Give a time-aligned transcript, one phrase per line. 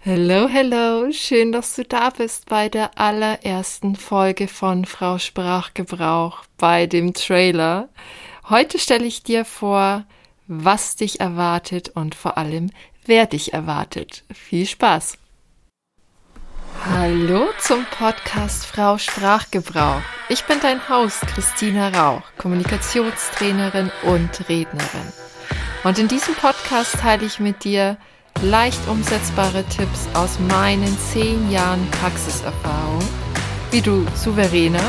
[0.00, 6.86] Hello, hello, schön, dass du da bist bei der allerersten Folge von Frau Sprachgebrauch bei
[6.86, 7.88] dem Trailer.
[8.48, 10.04] Heute stelle ich dir vor,
[10.46, 12.70] was dich erwartet und vor allem,
[13.06, 14.22] wer dich erwartet.
[14.32, 15.18] Viel Spaß!
[16.88, 20.02] Hallo zum Podcast Frau Sprachgebrauch.
[20.28, 25.12] Ich bin dein Host Christina Rauch, Kommunikationstrainerin und Rednerin.
[25.82, 27.98] Und in diesem Podcast teile ich mit dir
[28.42, 33.02] leicht umsetzbare Tipps aus meinen zehn Jahren Praxiserfahrung,
[33.70, 34.88] wie du souveräner,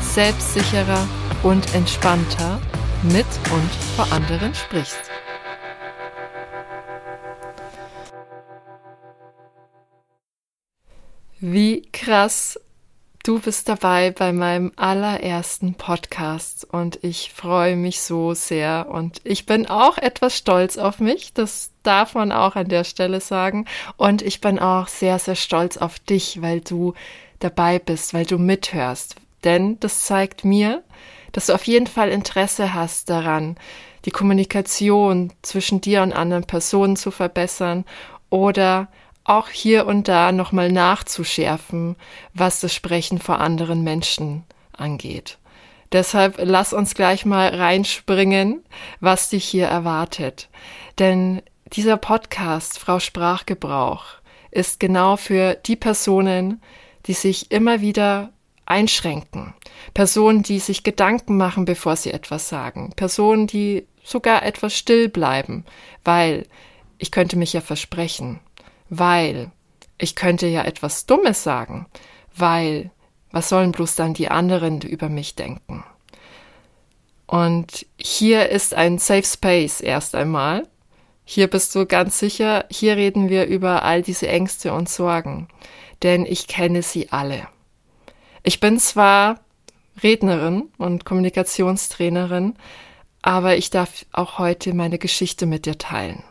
[0.00, 1.08] selbstsicherer
[1.42, 2.60] und entspannter
[3.02, 5.10] mit und vor anderen sprichst.
[11.40, 12.58] Wie krass
[13.26, 19.46] Du bist dabei bei meinem allerersten Podcast und ich freue mich so sehr und ich
[19.46, 23.64] bin auch etwas stolz auf mich, das darf man auch an der Stelle sagen
[23.96, 26.94] und ich bin auch sehr, sehr stolz auf dich, weil du
[27.40, 30.84] dabei bist, weil du mithörst, denn das zeigt mir,
[31.32, 33.56] dass du auf jeden Fall Interesse hast daran,
[34.04, 37.86] die Kommunikation zwischen dir und anderen Personen zu verbessern
[38.30, 38.86] oder
[39.26, 41.96] auch hier und da nochmal nachzuschärfen,
[42.32, 45.38] was das Sprechen vor anderen Menschen angeht.
[45.92, 48.64] Deshalb lass uns gleich mal reinspringen,
[49.00, 50.48] was dich hier erwartet.
[50.98, 54.04] Denn dieser Podcast, Frau Sprachgebrauch,
[54.50, 56.62] ist genau für die Personen,
[57.06, 58.30] die sich immer wieder
[58.64, 59.54] einschränken.
[59.94, 62.92] Personen, die sich Gedanken machen, bevor sie etwas sagen.
[62.96, 65.64] Personen, die sogar etwas still bleiben,
[66.04, 66.46] weil
[66.98, 68.40] ich könnte mich ja versprechen
[68.88, 69.50] weil
[69.98, 71.86] ich könnte ja etwas Dummes sagen,
[72.34, 72.90] weil
[73.30, 75.84] was sollen bloß dann die anderen über mich denken?
[77.26, 80.66] Und hier ist ein Safe Space erst einmal.
[81.24, 85.48] Hier bist du ganz sicher, hier reden wir über all diese Ängste und Sorgen,
[86.02, 87.48] denn ich kenne sie alle.
[88.44, 89.40] Ich bin zwar
[90.02, 92.54] Rednerin und Kommunikationstrainerin,
[93.22, 96.22] aber ich darf auch heute meine Geschichte mit dir teilen.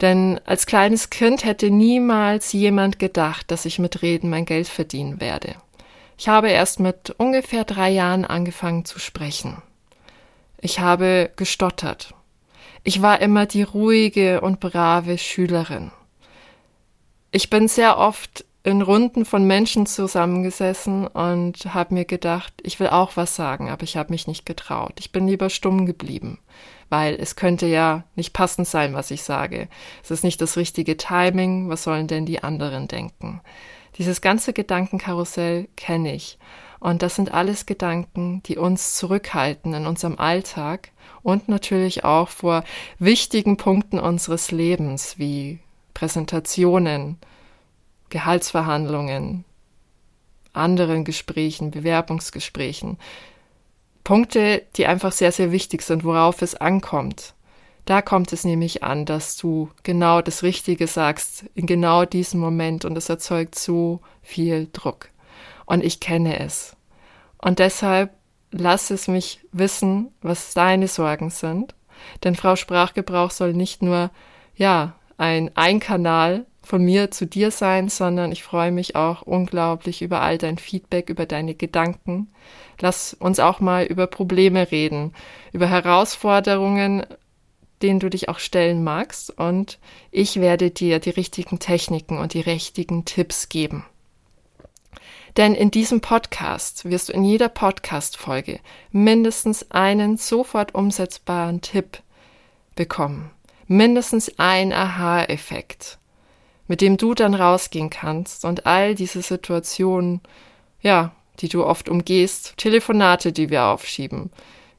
[0.00, 5.20] Denn als kleines Kind hätte niemals jemand gedacht, dass ich mit Reden mein Geld verdienen
[5.20, 5.56] werde.
[6.16, 9.62] Ich habe erst mit ungefähr drei Jahren angefangen zu sprechen.
[10.60, 12.14] Ich habe gestottert.
[12.84, 15.90] Ich war immer die ruhige und brave Schülerin.
[17.30, 22.88] Ich bin sehr oft in Runden von Menschen zusammengesessen und habe mir gedacht, ich will
[22.88, 24.94] auch was sagen, aber ich habe mich nicht getraut.
[24.98, 26.38] Ich bin lieber stumm geblieben
[26.90, 29.68] weil es könnte ja nicht passend sein, was ich sage.
[30.02, 33.40] Es ist nicht das richtige Timing, was sollen denn die anderen denken?
[33.98, 36.38] Dieses ganze Gedankenkarussell kenne ich.
[36.80, 40.90] Und das sind alles Gedanken, die uns zurückhalten in unserem Alltag
[41.22, 42.62] und natürlich auch vor
[43.00, 45.58] wichtigen Punkten unseres Lebens wie
[45.92, 47.18] Präsentationen,
[48.10, 49.44] Gehaltsverhandlungen,
[50.52, 52.98] anderen Gesprächen, Bewerbungsgesprächen,
[54.04, 57.34] Punkte, die einfach sehr, sehr wichtig sind, worauf es ankommt.
[57.84, 62.84] Da kommt es nämlich an, dass du genau das Richtige sagst in genau diesem Moment
[62.84, 65.08] und es erzeugt so viel Druck.
[65.64, 66.76] Und ich kenne es.
[67.38, 68.10] Und deshalb
[68.50, 71.74] lass es mich wissen, was deine Sorgen sind.
[72.24, 74.10] Denn Frau Sprachgebrauch soll nicht nur,
[74.54, 80.20] ja, ein Einkanal von mir zu dir sein, sondern ich freue mich auch unglaublich über
[80.20, 82.28] all dein Feedback, über deine Gedanken.
[82.78, 85.14] Lass uns auch mal über Probleme reden,
[85.52, 87.06] über Herausforderungen,
[87.80, 89.78] denen du dich auch stellen magst und
[90.10, 93.86] ich werde dir die richtigen Techniken und die richtigen Tipps geben.
[95.38, 98.60] Denn in diesem Podcast wirst du in jeder Podcast-Folge
[98.92, 102.02] mindestens einen sofort umsetzbaren Tipp
[102.74, 103.30] bekommen.
[103.68, 105.98] Mindestens ein Aha-Effekt
[106.68, 110.20] mit dem du dann rausgehen kannst und all diese Situationen,
[110.80, 114.30] ja, die du oft umgehst, Telefonate, die wir aufschieben,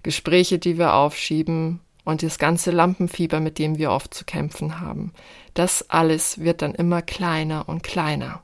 [0.03, 5.13] Gespräche, die wir aufschieben und das ganze Lampenfieber, mit dem wir oft zu kämpfen haben.
[5.53, 8.43] Das alles wird dann immer kleiner und kleiner.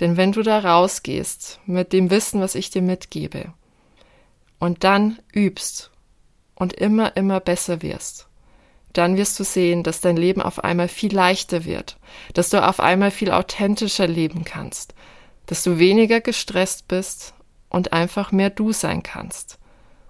[0.00, 3.52] Denn wenn du da rausgehst mit dem Wissen, was ich dir mitgebe,
[4.58, 5.90] und dann übst
[6.54, 8.29] und immer, immer besser wirst,
[8.92, 11.96] dann wirst du sehen, dass dein Leben auf einmal viel leichter wird,
[12.34, 14.94] dass du auf einmal viel authentischer leben kannst,
[15.46, 17.34] dass du weniger gestresst bist
[17.68, 19.58] und einfach mehr du sein kannst.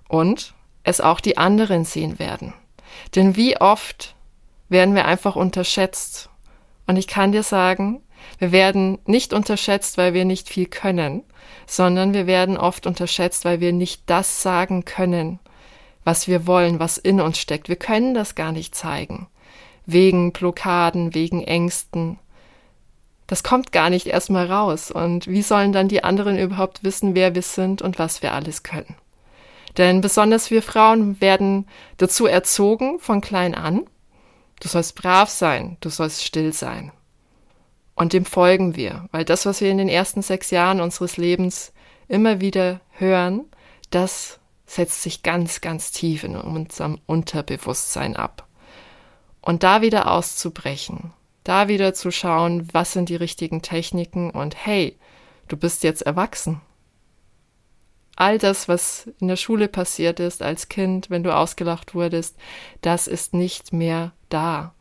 [0.09, 2.55] Und es auch die anderen sehen werden.
[3.15, 4.15] Denn wie oft
[4.71, 6.31] werden wir einfach unterschätzt.
[6.87, 8.03] Und ich kann dir sagen,
[8.39, 11.25] wir werden nicht unterschätzt, weil wir nicht viel können,
[11.67, 15.39] sondern wir werden oft unterschätzt, weil wir nicht das sagen können,
[16.05, 17.69] was wir wollen, was in uns steckt.
[17.69, 19.29] Wir können das gar nicht zeigen.
[19.87, 22.19] Wegen Blockaden, wegen Ängsten.
[23.27, 24.91] Das kommt gar nicht erstmal raus.
[24.91, 28.63] Und wie sollen dann die anderen überhaupt wissen, wer wir sind und was wir alles
[28.63, 28.97] können?
[29.77, 31.67] Denn besonders wir Frauen werden
[31.97, 33.87] dazu erzogen von klein an.
[34.61, 36.93] Du sollst brav sein, du sollst still sein.
[37.95, 41.73] Und dem folgen wir, weil das, was wir in den ersten sechs Jahren unseres Lebens
[42.09, 43.45] immer wieder hören,
[43.91, 44.40] das
[44.71, 48.47] setzt sich ganz, ganz tief in unserem Unterbewusstsein ab.
[49.41, 51.13] Und da wieder auszubrechen,
[51.43, 54.97] da wieder zu schauen, was sind die richtigen Techniken und hey,
[55.49, 56.61] du bist jetzt erwachsen.
[58.15, 62.37] All das, was in der Schule passiert ist als Kind, wenn du ausgelacht wurdest,
[62.81, 64.75] das ist nicht mehr da.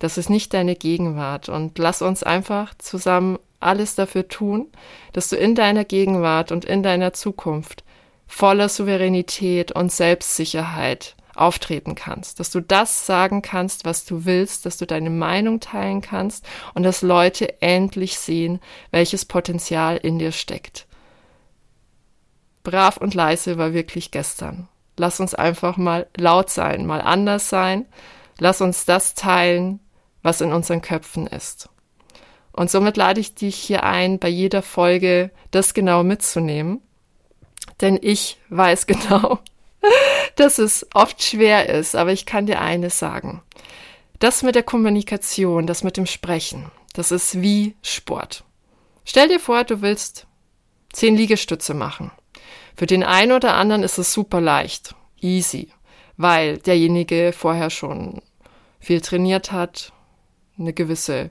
[0.00, 1.48] Das ist nicht deine Gegenwart.
[1.48, 4.68] Und lass uns einfach zusammen alles dafür tun,
[5.12, 7.84] dass du in deiner Gegenwart und in deiner Zukunft
[8.28, 14.76] voller Souveränität und Selbstsicherheit auftreten kannst, dass du das sagen kannst, was du willst, dass
[14.76, 16.44] du deine Meinung teilen kannst
[16.74, 18.60] und dass Leute endlich sehen,
[18.90, 20.86] welches Potenzial in dir steckt.
[22.64, 24.68] Brav und leise war wirklich gestern.
[24.96, 27.86] Lass uns einfach mal laut sein, mal anders sein.
[28.38, 29.80] Lass uns das teilen,
[30.22, 31.70] was in unseren Köpfen ist.
[32.52, 36.82] Und somit lade ich dich hier ein, bei jeder Folge das genau mitzunehmen.
[37.80, 39.38] Denn ich weiß genau,
[40.36, 43.42] dass es oft schwer ist, aber ich kann dir eines sagen.
[44.18, 48.44] Das mit der Kommunikation, das mit dem Sprechen, das ist wie Sport.
[49.04, 50.26] Stell dir vor, du willst
[50.92, 52.10] zehn Liegestütze machen.
[52.76, 55.72] Für den einen oder anderen ist es super leicht, easy,
[56.16, 58.22] weil derjenige vorher schon
[58.80, 59.92] viel trainiert hat,
[60.58, 61.30] eine gewisse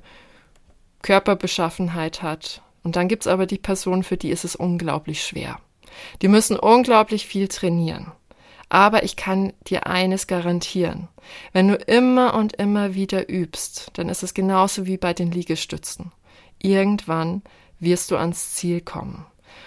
[1.02, 2.62] Körperbeschaffenheit hat.
[2.84, 5.60] Und dann gibt's aber die Person, für die ist es unglaublich schwer.
[6.22, 8.12] Die müssen unglaublich viel trainieren.
[8.70, 11.08] Aber ich kann dir eines garantieren.
[11.54, 16.12] Wenn du immer und immer wieder übst, dann ist es genauso wie bei den Liegestützen.
[16.60, 17.44] Irgendwann
[17.80, 19.26] wirst du ans Ziel kommen.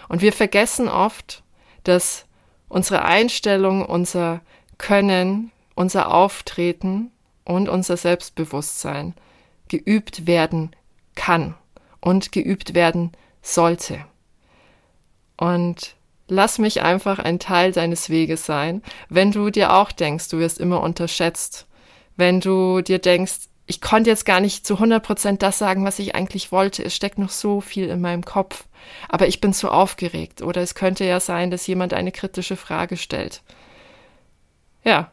[0.09, 1.43] Und wir vergessen oft,
[1.85, 2.27] dass
[2.69, 4.41] unsere Einstellung, unser
[4.79, 7.11] Können, unser Auftreten
[7.45, 9.15] und unser Selbstbewusstsein
[9.69, 10.71] geübt werden
[11.15, 11.55] kann
[12.01, 13.13] und geübt werden
[13.43, 14.05] sollte.
[15.37, 15.97] Und
[16.31, 20.59] lass mich einfach ein Teil deines Weges sein, wenn du dir auch denkst, du wirst
[20.59, 21.67] immer unterschätzt,
[22.17, 26.01] wenn du dir denkst, ich konnte jetzt gar nicht zu 100 Prozent das sagen, was
[26.01, 26.85] ich eigentlich wollte.
[26.85, 28.65] Es steckt noch so viel in meinem Kopf.
[29.09, 30.43] Aber ich bin zu aufgeregt.
[30.43, 33.43] Oder es könnte ja sein, dass jemand eine kritische Frage stellt.
[34.83, 35.13] Ja,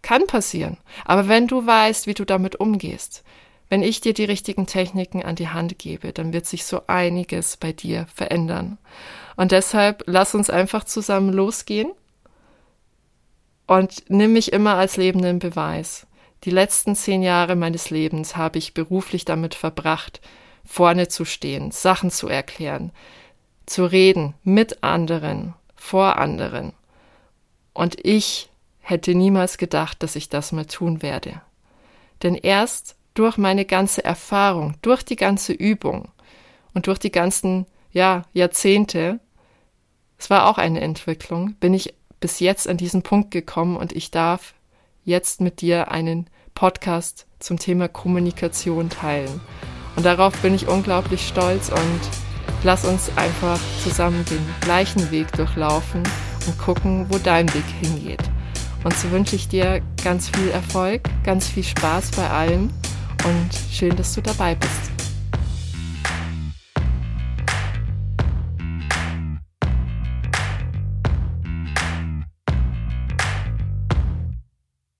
[0.00, 0.78] kann passieren.
[1.04, 3.24] Aber wenn du weißt, wie du damit umgehst,
[3.68, 7.56] wenn ich dir die richtigen Techniken an die Hand gebe, dann wird sich so einiges
[7.56, 8.78] bei dir verändern.
[9.36, 11.92] Und deshalb lass uns einfach zusammen losgehen
[13.66, 16.06] und nimm mich immer als lebenden Beweis.
[16.44, 20.20] Die letzten zehn Jahre meines Lebens habe ich beruflich damit verbracht,
[20.64, 22.92] vorne zu stehen, Sachen zu erklären,
[23.66, 26.72] zu reden mit anderen, vor anderen.
[27.74, 28.48] Und ich
[28.80, 31.42] hätte niemals gedacht, dass ich das mal tun werde.
[32.22, 36.08] Denn erst durch meine ganze Erfahrung, durch die ganze Übung
[36.74, 39.20] und durch die ganzen ja, Jahrzehnte,
[40.18, 44.10] es war auch eine Entwicklung, bin ich bis jetzt an diesen Punkt gekommen und ich
[44.10, 44.54] darf
[45.04, 49.40] jetzt mit dir einen Podcast zum Thema Kommunikation teilen.
[49.96, 52.00] Und darauf bin ich unglaublich stolz und
[52.62, 56.02] lass uns einfach zusammen den gleichen Weg durchlaufen
[56.46, 58.22] und gucken, wo dein Weg hingeht.
[58.84, 62.70] Und so wünsche ich dir ganz viel Erfolg, ganz viel Spaß bei allem
[63.28, 64.97] und schön, dass du dabei bist.